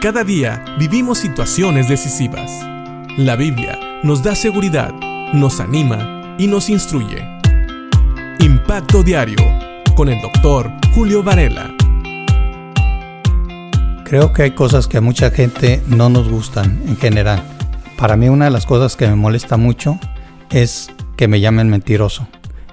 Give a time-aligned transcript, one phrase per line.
[0.00, 2.64] Cada día vivimos situaciones decisivas.
[3.16, 4.94] La Biblia nos da seguridad,
[5.32, 7.26] nos anima y nos instruye.
[8.38, 9.44] Impacto Diario
[9.96, 11.74] con el doctor Julio Varela.
[14.04, 17.42] Creo que hay cosas que a mucha gente no nos gustan en general.
[17.96, 19.98] Para mí una de las cosas que me molesta mucho
[20.50, 22.28] es que me llamen mentiroso.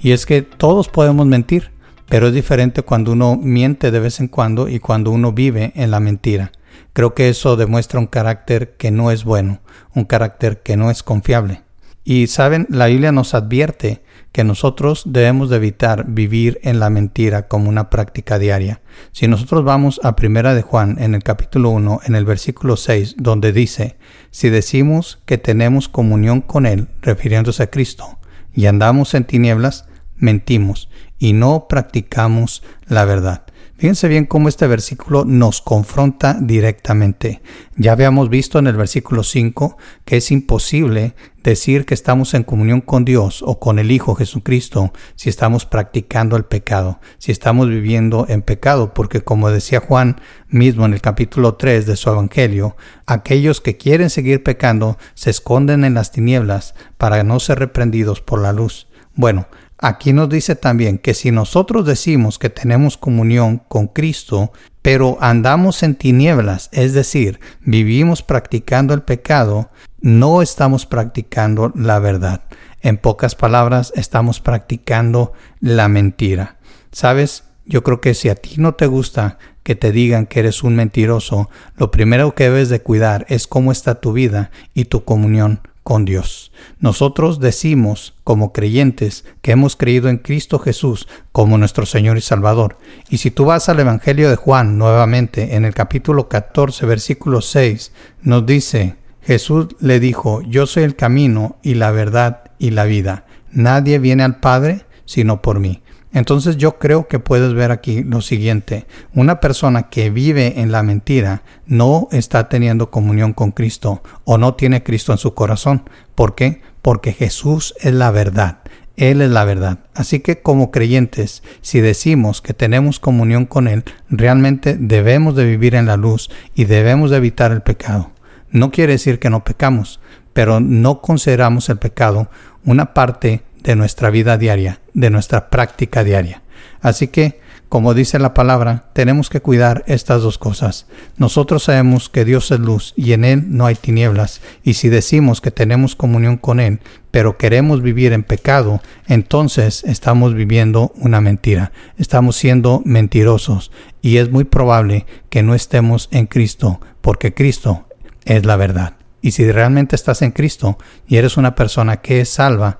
[0.00, 1.70] Y es que todos podemos mentir,
[2.08, 5.90] pero es diferente cuando uno miente de vez en cuando y cuando uno vive en
[5.90, 6.52] la mentira.
[6.92, 9.60] Creo que eso demuestra un carácter que no es bueno,
[9.94, 11.62] un carácter que no es confiable.
[12.04, 17.48] Y saben, la Biblia nos advierte que nosotros debemos de evitar vivir en la mentira
[17.48, 18.80] como una práctica diaria.
[19.12, 23.16] Si nosotros vamos a Primera de Juan en el capítulo 1, en el versículo 6,
[23.18, 23.96] donde dice,
[24.30, 28.18] si decimos que tenemos comunión con Él, refiriéndose a Cristo,
[28.54, 29.86] y andamos en tinieblas,
[30.16, 33.44] mentimos y no practicamos la verdad.
[33.80, 37.40] Fíjense bien cómo este versículo nos confronta directamente.
[37.76, 42.82] Ya habíamos visto en el versículo 5 que es imposible decir que estamos en comunión
[42.82, 48.26] con Dios o con el Hijo Jesucristo si estamos practicando el pecado, si estamos viviendo
[48.28, 53.62] en pecado, porque como decía Juan mismo en el capítulo 3 de su Evangelio, aquellos
[53.62, 58.52] que quieren seguir pecando se esconden en las tinieblas para no ser reprendidos por la
[58.52, 58.89] luz.
[59.14, 59.46] Bueno,
[59.82, 64.52] Aquí nos dice también que si nosotros decimos que tenemos comunión con Cristo,
[64.82, 69.70] pero andamos en tinieblas, es decir, vivimos practicando el pecado,
[70.02, 72.42] no estamos practicando la verdad.
[72.82, 76.58] En pocas palabras, estamos practicando la mentira.
[76.92, 77.44] ¿Sabes?
[77.64, 80.76] Yo creo que si a ti no te gusta que te digan que eres un
[80.76, 85.60] mentiroso, lo primero que debes de cuidar es cómo está tu vida y tu comunión
[85.98, 86.52] Dios.
[86.78, 92.78] Nosotros decimos, como creyentes, que hemos creído en Cristo Jesús como nuestro Señor y Salvador.
[93.08, 97.92] Y si tú vas al Evangelio de Juan nuevamente, en el capítulo 14, versículo 6,
[98.22, 103.24] nos dice, Jesús le dijo, yo soy el camino y la verdad y la vida.
[103.50, 105.82] Nadie viene al Padre sino por mí.
[106.12, 108.86] Entonces yo creo que puedes ver aquí lo siguiente.
[109.14, 114.54] Una persona que vive en la mentira no está teniendo comunión con Cristo o no
[114.54, 115.88] tiene Cristo en su corazón.
[116.14, 116.62] ¿Por qué?
[116.82, 118.58] Porque Jesús es la verdad.
[118.96, 119.78] Él es la verdad.
[119.94, 125.74] Así que como creyentes, si decimos que tenemos comunión con Él, realmente debemos de vivir
[125.74, 128.10] en la luz y debemos de evitar el pecado.
[128.50, 130.00] No quiere decir que no pecamos,
[130.32, 132.28] pero no consideramos el pecado
[132.64, 136.42] una parte de nuestra vida diaria, de nuestra práctica diaria.
[136.80, 140.86] Así que, como dice la palabra, tenemos que cuidar estas dos cosas.
[141.18, 145.40] Nosotros sabemos que Dios es luz y en Él no hay tinieblas, y si decimos
[145.40, 146.80] que tenemos comunión con Él,
[147.12, 153.70] pero queremos vivir en pecado, entonces estamos viviendo una mentira, estamos siendo mentirosos,
[154.02, 157.86] y es muy probable que no estemos en Cristo, porque Cristo
[158.24, 158.94] es la verdad.
[159.22, 162.78] Y si realmente estás en Cristo y eres una persona que es salva,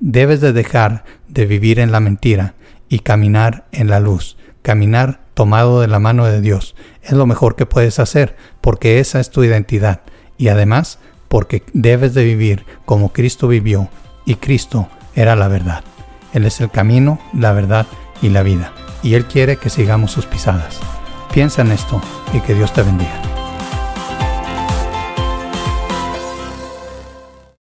[0.00, 2.54] Debes de dejar de vivir en la mentira
[2.88, 6.74] y caminar en la luz, caminar tomado de la mano de Dios.
[7.02, 10.00] Es lo mejor que puedes hacer porque esa es tu identidad
[10.36, 13.88] y además porque debes de vivir como Cristo vivió
[14.26, 15.84] y Cristo era la verdad.
[16.32, 17.86] Él es el camino, la verdad
[18.22, 18.72] y la vida
[19.02, 20.78] y Él quiere que sigamos sus pisadas.
[21.32, 22.00] Piensa en esto
[22.32, 23.29] y que Dios te bendiga.